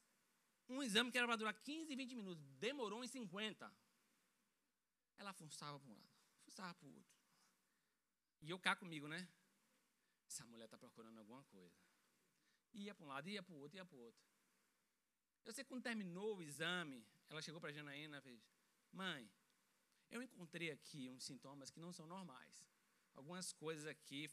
[0.69, 3.73] um exame que era para durar 15, 20 minutos, demorou em 50.
[5.17, 6.11] Ela funçava para um lado,
[6.43, 7.11] funçava para o outro.
[8.41, 9.27] E eu cá comigo, né?
[10.25, 11.75] Essa mulher está procurando alguma coisa.
[12.73, 14.21] Ia para um lado, ia para o outro, ia para o outro.
[15.43, 18.41] Eu sei que quando terminou o exame, ela chegou para a Janaína e fez:
[18.91, 19.29] Mãe,
[20.09, 22.65] eu encontrei aqui uns sintomas que não são normais.
[23.13, 24.29] Algumas coisas aqui,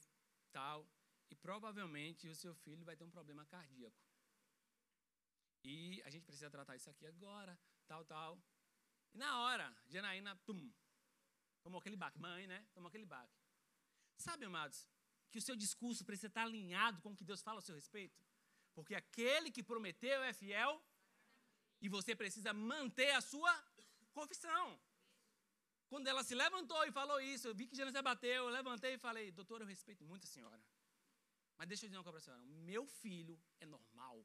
[0.52, 0.88] tal.
[1.30, 4.07] E provavelmente o seu filho vai ter um problema cardíaco.
[5.64, 8.42] E a gente precisa tratar isso aqui agora, tal, tal.
[9.12, 10.72] E na hora, Janaína, tum,
[11.62, 12.18] tomou aquele baque.
[12.18, 12.66] Mãe, né?
[12.74, 13.36] Tomou aquele baque.
[14.16, 14.86] Sabe, amados,
[15.30, 18.18] que o seu discurso precisa estar alinhado com o que Deus fala a seu respeito?
[18.74, 20.82] Porque aquele que prometeu é fiel
[21.80, 23.52] e você precisa manter a sua
[24.12, 24.80] confissão.
[25.88, 28.98] Quando ela se levantou e falou isso, eu vi que Janaína bateu, eu levantei e
[28.98, 30.62] falei, doutor, eu respeito muito a senhora.
[31.56, 34.24] Mas deixa eu dizer uma coisa para a senhora, meu filho é normal.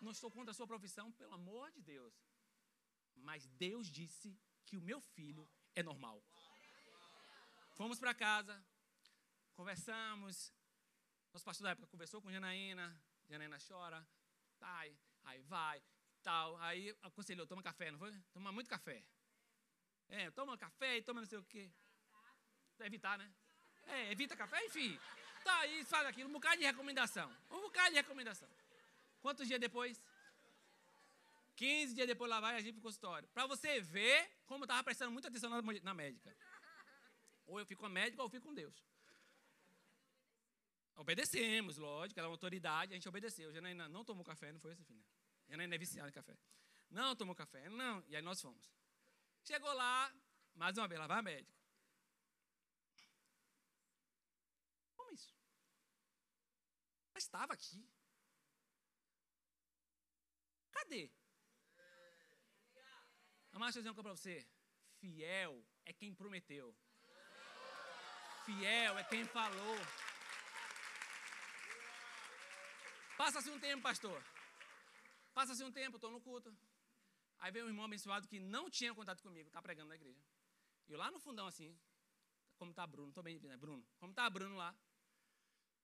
[0.00, 2.14] Não estou contra a sua profissão, pelo amor de Deus.
[3.16, 6.22] Mas Deus disse que o meu filho é normal.
[7.74, 8.64] Fomos para casa,
[9.54, 10.52] conversamos.
[11.32, 12.98] Nosso pastor da época conversou com Janaína.
[13.28, 14.06] Janaína chora,
[14.58, 15.82] pai, aí vai,
[16.22, 16.56] tal.
[16.58, 18.12] Aí aconselhou, toma café, não foi?
[18.32, 19.04] Toma muito café.
[20.08, 21.70] É, toma café e toma não sei o quê.
[22.80, 23.32] Evitar, né?
[23.84, 24.98] É, evita café, enfim.
[25.44, 27.30] Tá, aí faz aquilo, um bocado de recomendação.
[27.50, 28.48] Um bocado de recomendação.
[29.20, 30.02] Quantos dias depois?
[31.56, 33.28] 15 dias depois lá vai a gente pro consultório.
[33.28, 36.34] Para você ver como eu estava prestando muita atenção na, na médica.
[37.46, 38.82] Ou eu fico com a médica ou eu fico com Deus.
[40.96, 43.52] Obedecemos, lógico, ela é uma autoridade, a gente obedeceu.
[43.52, 45.04] Janaína não tomou café, não foi isso, filha?
[45.48, 46.36] Janaína é viciada em café.
[46.90, 48.04] Não tomou café, não.
[48.08, 48.70] E aí nós fomos.
[49.44, 50.14] Chegou lá,
[50.54, 51.58] mais uma vez, lá vai a médica.
[54.96, 55.34] Como isso?
[57.14, 57.86] Mas estava aqui.
[60.90, 61.08] Cadê?
[63.52, 64.44] Amado, deixa eu dizer uma você.
[64.98, 66.76] Fiel é quem prometeu.
[68.44, 69.76] Fiel é quem falou.
[73.16, 74.20] Passa-se um tempo, pastor.
[75.32, 76.52] Passa-se um tempo, estou no culto.
[77.38, 80.20] Aí vem um irmão abençoado que não tinha contato comigo, está pregando na igreja.
[80.88, 81.78] E lá no fundão, assim,
[82.58, 83.86] como está Bruno, estou bem, né, Bruno?
[84.00, 84.74] Como está Bruno lá?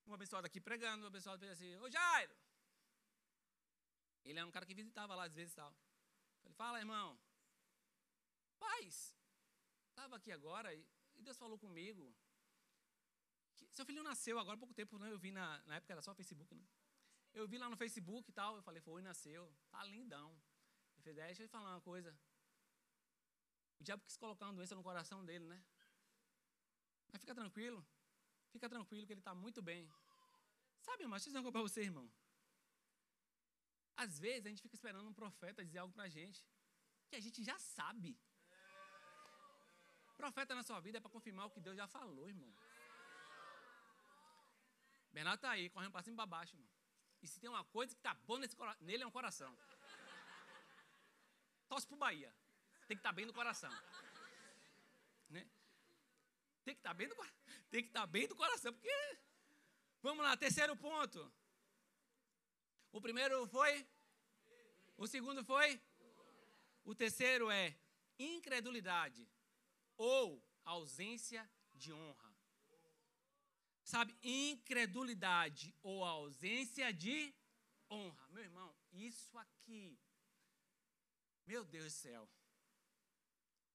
[0.05, 2.35] Um abençoado aqui pregando, um abençoado fez assim, ô Jairo!
[4.27, 5.73] Ele é um cara que visitava lá às vezes e tal.
[6.43, 7.19] Falei, fala, irmão.
[8.59, 9.17] Paz,
[9.91, 10.85] estava aqui agora e
[11.23, 12.15] Deus falou comigo.
[13.55, 15.11] Que seu filho nasceu agora há pouco tempo, né?
[15.11, 16.67] Eu vi na, na época era só Facebook, né?
[17.33, 20.31] Eu vi lá no Facebook e tal, eu falei, foi, nasceu, tá lindão.
[20.95, 22.19] Ele fez, deixa eu falar uma coisa.
[23.79, 25.62] O diabo quis colocar uma doença no coração dele, né?
[27.12, 27.87] Mas fica tranquilo,
[28.51, 29.91] fica tranquilo que ele está muito bem.
[30.81, 32.11] Sabe, irmão, deixa eu dizer uma coisa para você, irmão.
[33.97, 36.45] Às vezes a gente fica esperando um profeta dizer algo para a gente
[37.09, 38.19] que a gente já sabe.
[40.17, 42.53] Profeta na sua vida é para confirmar o que Deus já falou, irmão.
[45.13, 46.69] Bernardo está aí, correndo para cima e para baixo, irmão.
[47.23, 49.57] E se tem uma coisa que está boa nesse, nele é um coração.
[51.69, 52.35] Torce para o Bahia.
[52.87, 53.71] Tem que estar tá bem no coração.
[55.31, 55.47] Né?
[56.65, 57.15] Tem que estar tá bem, do,
[57.71, 59.19] tem que estar tá bem do coração, porque.
[60.03, 61.33] Vamos lá, terceiro ponto.
[62.97, 63.87] O primeiro foi?
[64.97, 65.79] O segundo foi?
[66.83, 67.79] O terceiro é
[68.19, 69.29] incredulidade
[69.99, 72.35] ou ausência de honra.
[73.85, 77.35] Sabe, incredulidade ou ausência de
[77.91, 78.29] honra.
[78.29, 80.01] Meu irmão, isso aqui.
[81.47, 82.27] Meu Deus do céu.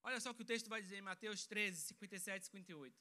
[0.02, 3.00] Olha só o que o texto vai dizer em Mateus 13, 57 e 58.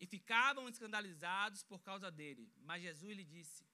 [0.00, 2.50] E ficavam escandalizados por causa dele.
[2.56, 3.69] Mas Jesus lhe disse: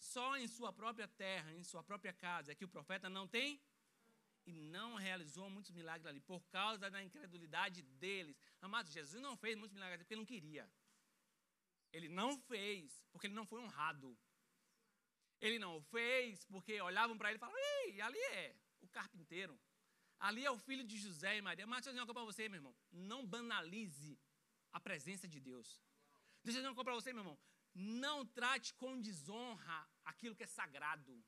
[0.00, 3.60] Só em sua própria terra, em sua própria casa, é que o profeta não tem
[4.46, 8.40] e não realizou muitos milagres ali, por causa da incredulidade deles.
[8.62, 10.68] Amados, Jesus não fez muitos milagres porque ele não queria.
[11.92, 14.18] Ele não fez porque ele não foi honrado.
[15.38, 19.60] Ele não fez porque olhavam para ele e falavam: Ei, ali é o carpinteiro.
[20.18, 21.66] Ali é o filho de José e Maria.
[21.66, 22.74] Mas deixa eu dizer uma coisa para você, meu irmão.
[22.90, 24.18] Não banalize
[24.72, 25.82] a presença de Deus.
[26.42, 27.38] Deixa eu dizer uma coisa para você, meu irmão.
[27.74, 31.24] Não trate com desonra aquilo que é sagrado.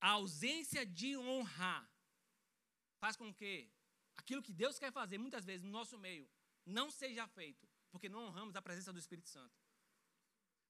[0.00, 1.88] A ausência de honra
[2.98, 3.70] faz com que
[4.16, 6.28] aquilo que Deus quer fazer, muitas vezes, no nosso meio,
[6.64, 9.56] não seja feito, porque não honramos a presença do Espírito Santo.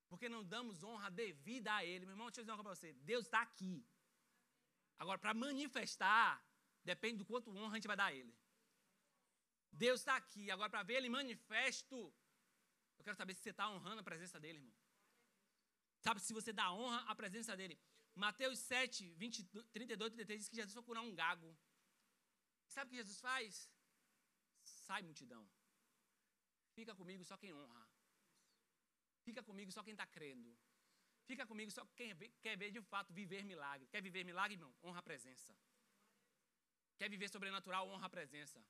[0.09, 2.07] Porque não damos honra devida a Ele.
[2.07, 2.93] Meu irmão, deixa eu dizer uma coisa para você.
[3.05, 3.85] Deus está aqui.
[4.99, 6.43] Agora, para manifestar,
[6.85, 8.35] depende do quanto honra a gente vai dar a Ele.
[9.73, 10.51] Deus está aqui.
[10.51, 12.15] Agora, para ver Ele manifesto,
[12.99, 14.75] eu quero saber se você está honrando a presença dEle, irmão.
[16.01, 17.79] Sabe, se você dá honra à presença dEle.
[18.15, 21.57] Mateus 7, 20, 32, 33 diz que Jesus foi curar um gago.
[22.69, 23.71] Sabe o que Jesus faz?
[24.63, 25.49] Sai, multidão.
[26.75, 27.87] Fica comigo só quem honra.
[29.25, 30.57] Fica comigo só quem está crendo.
[31.25, 33.89] Fica comigo só quem quer ver de fato viver milagre.
[33.89, 34.75] Quer viver milagre, irmão?
[34.83, 35.55] Honra a presença.
[36.97, 37.89] Quer viver sobrenatural?
[37.89, 38.65] Honra a presença.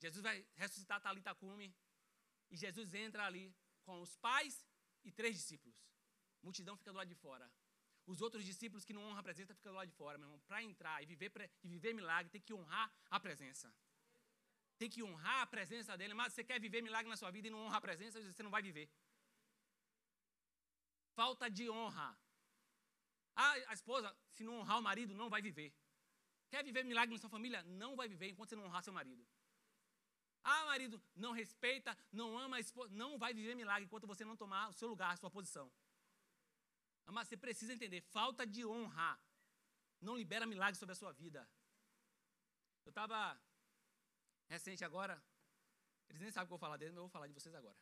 [0.00, 1.74] Jesus vai ressuscitar Talita Cume.
[2.50, 4.66] E Jesus entra ali com os pais
[5.04, 5.76] e três discípulos.
[6.42, 7.50] A multidão fica do lado de fora.
[8.06, 10.40] Os outros discípulos que não honram a presença ficam do lado de fora, meu irmão.
[10.46, 11.30] Para entrar e viver,
[11.62, 13.74] e viver milagre, tem que honrar a presença.
[14.78, 16.14] Tem que honrar a presença dele.
[16.14, 18.50] Mas você quer viver milagre na sua vida e não honra a presença, você não
[18.50, 18.88] vai viver
[21.18, 22.08] falta de honra.
[23.70, 25.70] A esposa, se não honrar o marido, não vai viver.
[26.52, 27.60] Quer viver milagre na sua família?
[27.82, 29.22] Não vai viver enquanto você não honrar seu marido.
[30.44, 34.36] Ah, marido, não respeita, não ama a esposa, não vai viver milagre enquanto você não
[34.36, 35.70] tomar o seu lugar, a sua posição.
[37.06, 39.18] Mas você precisa entender, falta de honra
[40.00, 41.48] não libera milagre sobre a sua vida.
[42.84, 43.40] Eu estava
[44.48, 45.22] recente agora,
[46.08, 47.54] eles nem sabem o que eu vou falar deles, mas eu vou falar de vocês
[47.54, 47.76] agora.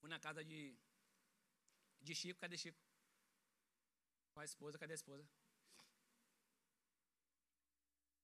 [0.00, 0.78] Fui na casa de,
[2.00, 2.80] de Chico, cadê Chico?
[4.32, 5.28] Com a esposa, cadê a esposa?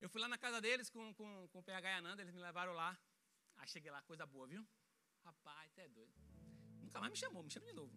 [0.04, 2.34] Eu fui lá na casa deles com, com, com o PH e a Nanda, eles
[2.34, 2.90] me levaram lá.
[3.56, 4.62] Aí cheguei lá, coisa boa, viu?
[5.24, 6.12] Rapaz, até doido.
[6.82, 7.96] Nunca mais me chamou, me chama de novo.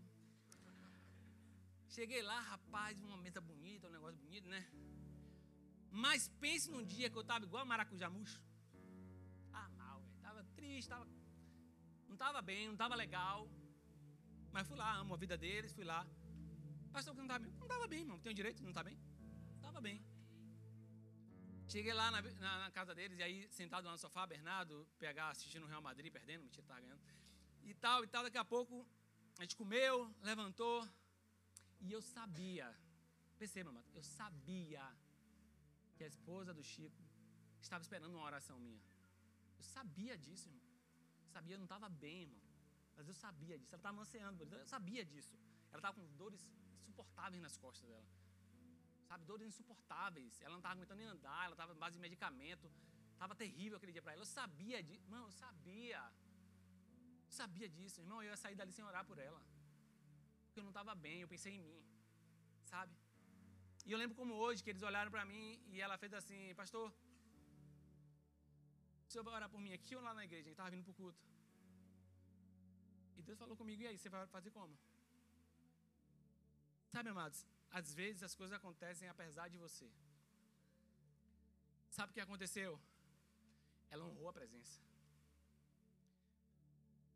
[1.90, 4.66] Cheguei lá, rapaz, uma mesa bonita, um negócio bonito, né?
[5.92, 8.42] Mas pense num dia que eu tava igual a maracujá murcho.
[9.52, 10.22] Ah, mal, velho.
[10.22, 11.06] Tava triste, tava.
[12.08, 13.50] Não tava bem, não tava legal.
[14.54, 16.08] Mas fui lá, amo a vida deles, fui lá.
[16.94, 17.52] Pastor, que não estava bem?
[17.52, 18.20] Não estava bem, irmão.
[18.20, 18.98] Tenho direito, não está bem?
[19.58, 20.02] Estava bem.
[21.70, 25.30] Cheguei lá na, na, na, casa deles, e aí, sentado lá no sofá, Bernardo, PH
[25.32, 27.02] assistindo o Real Madrid, perdendo, mentira, estava ganhando.
[27.62, 28.88] E tal, e tal, daqui a pouco,
[29.38, 30.88] a gente comeu, levantou,
[31.82, 32.74] e eu sabia,
[33.38, 34.82] perceba, mano, eu sabia
[35.98, 37.04] que a esposa do Chico
[37.60, 38.82] estava esperando uma oração minha.
[39.58, 40.64] Eu sabia disso, irmão.
[41.26, 42.42] Eu sabia, eu não estava bem, irmão.
[42.96, 43.76] Mas eu sabia disso.
[43.76, 45.36] Ela estava ansiando, eu sabia disso.
[45.72, 46.48] Ela estava com dores
[46.80, 48.08] insuportáveis nas costas dela.
[49.10, 50.34] Sabe, dores insuportáveis.
[50.42, 52.68] Ela não estava aguentando nem andar, ela estava em base de medicamento.
[53.14, 54.22] Estava terrível aquele dia para ela.
[54.22, 55.04] Eu sabia disso.
[55.08, 56.02] Irmão, eu sabia.
[57.28, 58.00] Eu sabia disso.
[58.04, 59.42] Irmão, eu ia sair dali sem orar por ela.
[60.46, 61.80] Porque eu não estava bem, eu pensei em mim.
[62.74, 62.94] Sabe?
[63.88, 66.88] E eu lembro como hoje que eles olharam para mim e ela fez assim, pastor,
[69.06, 70.46] o senhor vai orar por mim aqui ou lá na igreja?
[70.46, 71.22] A gente estava vindo para o culto.
[73.18, 74.78] E Deus falou comigo, e aí, você vai fazer como?
[76.94, 77.40] Sabe, amados,
[77.72, 79.90] às vezes as coisas acontecem apesar de você.
[81.90, 82.80] Sabe o que aconteceu?
[83.90, 84.82] Ela honrou a presença.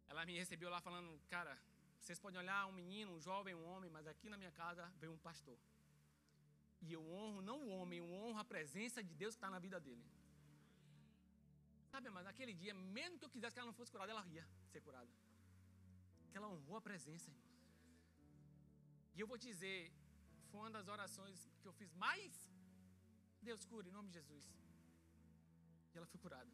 [0.08, 1.58] Ela me recebeu lá falando, cara,
[2.00, 5.14] vocês podem olhar um menino, um jovem, um homem, mas aqui na minha casa veio
[5.14, 5.58] um pastor.
[6.82, 9.60] E eu honro não o homem, eu honro a presença de Deus que está na
[9.60, 10.04] vida dele.
[11.92, 14.46] Sabe, mas naquele dia, mesmo que eu quisesse que ela não fosse curada, ela ia
[14.72, 15.12] ser curada.
[16.32, 17.44] Que ela honrou a presença, irmão.
[19.14, 19.92] E eu vou te dizer,
[20.52, 22.34] foi uma das orações que eu fiz mais.
[23.42, 24.46] Deus cura em nome de Jesus.
[25.92, 26.52] E ela foi curada.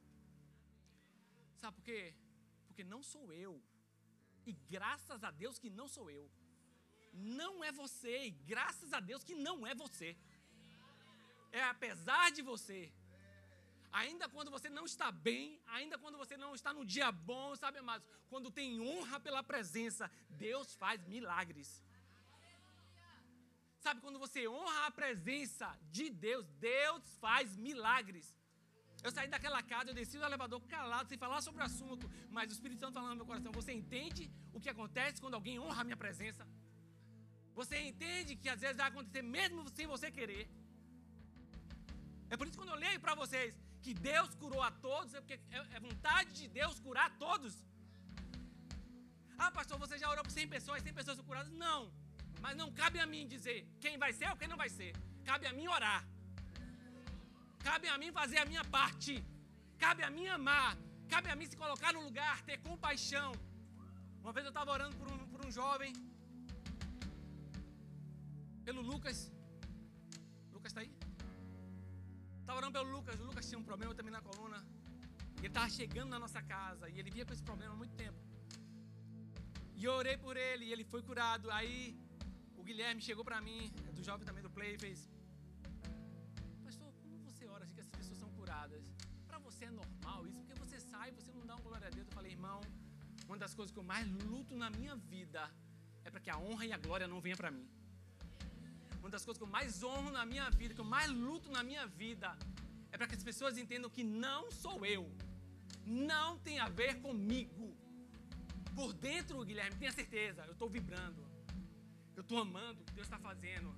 [1.62, 2.02] Sabe por quê?
[2.68, 3.54] Porque não sou eu.
[4.46, 6.26] E graças a Deus que não sou eu
[7.18, 10.16] não é você, e graças a Deus que não é você.
[11.52, 12.92] É apesar de você.
[13.92, 17.80] Ainda quando você não está bem, ainda quando você não está no dia bom, sabe,
[17.80, 18.08] amados?
[18.30, 21.84] Quando tem honra pela presença, Deus faz milagres.
[23.88, 25.68] Sabe, quando você honra a presença
[25.98, 28.26] de Deus, Deus faz milagres.
[29.06, 32.50] Eu saí daquela casa, eu desci do elevador calado, sem falar sobre o assunto, mas
[32.50, 34.24] o Espírito Santo falando no meu coração: você entende
[34.56, 36.46] o que acontece quando alguém honra a minha presença?
[37.60, 40.44] Você entende que às vezes vai acontecer mesmo sem você querer.
[42.30, 43.54] É por isso que quando eu leio para vocês
[43.86, 47.56] que Deus curou a todos, é porque é, é vontade de Deus curar a todos.
[49.38, 51.54] Ah, pastor, você já orou por 100 pessoas, 100 pessoas curadas?
[51.66, 51.82] Não.
[52.44, 54.92] Mas não cabe a mim dizer quem vai ser ou quem não vai ser.
[55.30, 56.02] Cabe a mim orar.
[57.68, 59.14] Cabe a mim fazer a minha parte.
[59.84, 60.72] Cabe a mim amar.
[61.14, 63.32] Cabe a mim se colocar no lugar, ter compaixão.
[64.22, 65.94] Uma vez eu estava orando por um, por um jovem
[68.68, 69.20] pelo Lucas.
[70.56, 70.92] Lucas está aí?
[72.42, 73.20] Estava orando pelo Lucas.
[73.22, 74.60] O Lucas tinha um problema também na coluna.
[75.38, 78.20] Ele estava chegando na nossa casa e ele via com esse problema há muito tempo.
[79.80, 81.52] E eu orei por ele e ele foi curado.
[81.52, 81.78] Aí
[82.68, 85.00] Guilherme chegou para mim, é do jovem também do Play, e fez:
[86.66, 88.84] Pastor, como você ora assim que essas pessoas são curadas?
[89.30, 90.40] Para você é normal isso?
[90.42, 92.06] Porque você sai, você não dá um glória a Deus.
[92.08, 92.60] Eu falei, irmão,
[93.28, 95.44] uma das coisas que eu mais luto na minha vida
[96.04, 97.66] é para que a honra e a glória não venham para mim.
[99.00, 101.64] Uma das coisas que eu mais honro na minha vida, que eu mais luto na
[101.64, 102.38] minha vida,
[102.92, 105.10] é para que as pessoas entendam que não sou eu.
[105.86, 107.68] Não tem a ver comigo.
[108.76, 111.27] Por dentro, Guilherme, tenha certeza, eu estou vibrando.
[112.18, 113.70] Eu estou amando o que Deus está fazendo.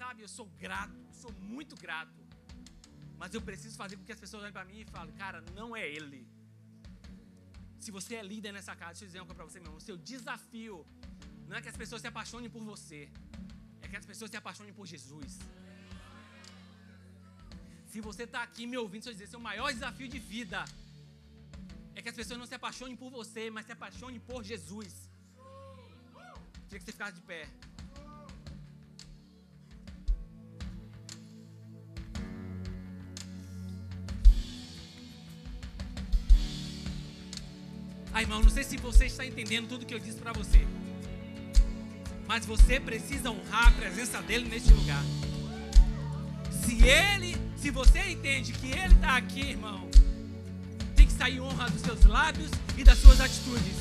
[0.00, 2.20] Sabe, eu sou grato, sou muito grato.
[3.20, 5.68] Mas eu preciso fazer com que as pessoas olhem para mim e falem, cara, não
[5.74, 6.26] é ele.
[7.78, 9.78] Se você é líder nessa casa, deixa eu dizer uma coisa para você, meu irmão.
[9.78, 10.86] O seu desafio
[11.48, 13.00] não é que as pessoas se apaixonem por você
[13.88, 15.38] é que as pessoas se apaixonem por Jesus.
[17.86, 20.64] Se você está aqui me ouvindo, deixa eu dizer, seu maior desafio de vida
[21.94, 25.07] é que as pessoas não se apaixonem por você, mas se apaixonem por Jesus.
[26.68, 27.48] Queria que você ficasse de pé.
[38.12, 40.66] Ah, irmão, não sei se você está entendendo tudo que eu disse para você.
[42.26, 45.02] Mas você precisa honrar a presença dele neste lugar.
[46.50, 49.88] Se ele, se você entende que ele está aqui, irmão,
[50.94, 53.76] tem que sair honra dos seus lábios e das suas atitudes.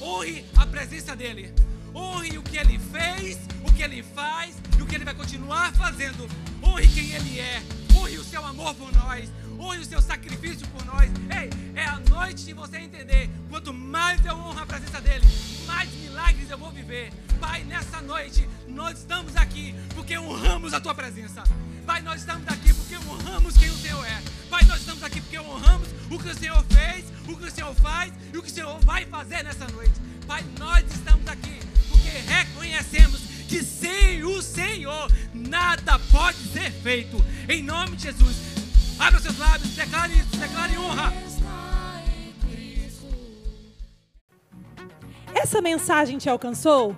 [0.00, 1.65] Honre a presença dele.
[1.96, 5.72] Honre o que ele fez, o que ele faz e o que ele vai continuar
[5.72, 6.28] fazendo.
[6.62, 7.62] Honre quem ele é.
[7.96, 9.30] Honre o seu amor por nós.
[9.58, 11.10] Honre o seu sacrifício por nós.
[11.30, 13.30] Ei, é a noite de você entender.
[13.48, 15.26] Quanto mais eu honro a presença dele,
[15.66, 17.10] mais milagres eu vou viver.
[17.40, 21.44] Pai, nessa noite, nós estamos aqui porque honramos a tua presença.
[21.86, 24.22] Pai, nós estamos aqui porque honramos quem o Senhor é.
[24.50, 27.74] Pai, nós estamos aqui porque honramos o que o Senhor fez, o que o Senhor
[27.76, 29.94] faz e o que o Senhor vai fazer nessa noite.
[30.26, 31.65] Pai, nós estamos aqui
[32.16, 37.22] reconhecemos que sem o Senhor nada pode ser feito.
[37.48, 38.36] Em nome de Jesus,
[38.98, 41.12] abra seus lábios, declare isso, declare honra.
[45.34, 46.96] Essa mensagem te alcançou?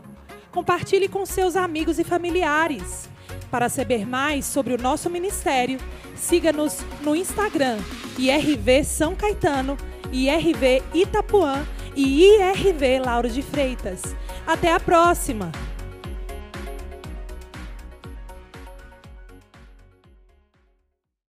[0.51, 3.09] Compartilhe com seus amigos e familiares.
[3.51, 5.79] Para saber mais sobre o nosso ministério,
[6.15, 7.79] siga-nos no Instagram,
[8.19, 9.77] IRV São Caetano,
[10.13, 11.67] IRV Itapuã
[11.97, 14.03] e IRV Lauro de Freitas.
[14.49, 15.53] Até a próxima!